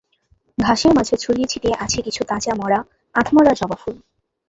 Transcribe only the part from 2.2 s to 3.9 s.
তাজা, মরা, আধমরা জবা